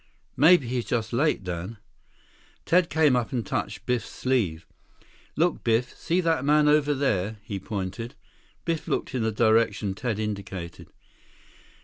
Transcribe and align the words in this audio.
"Maybe 0.35 0.65
he's 0.67 0.85
just 0.85 1.13
late, 1.13 1.43
Dad." 1.43 1.77
Ted 2.65 2.89
came 2.89 3.15
up 3.15 3.31
and 3.31 3.45
touched 3.45 3.85
Biff's 3.85 4.09
sleeve. 4.09 4.65
"Look, 5.35 5.63
Biff, 5.63 5.95
see 5.95 6.21
that 6.21 6.43
man 6.43 6.67
over 6.67 6.95
there?" 6.95 7.37
He 7.43 7.59
pointed. 7.59 8.15
Biff 8.65 8.87
looked 8.87 9.13
in 9.13 9.21
the 9.21 9.31
direction 9.31 9.93
Ted 9.93 10.17
indicated. 10.17 10.87